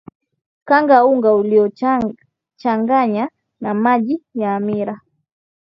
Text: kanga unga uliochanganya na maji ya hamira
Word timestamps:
kanga 0.67 1.05
unga 1.05 1.33
uliochanganya 1.33 3.29
na 3.59 3.73
maji 3.73 4.23
ya 4.35 4.49
hamira 4.49 5.01